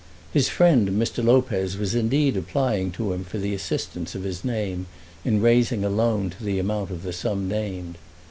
[0.33, 1.23] His friend Mr.
[1.23, 4.87] Lopez was indeed applying to him for the assistance of his name
[5.23, 7.99] in raising a loan to the amount of the sum named.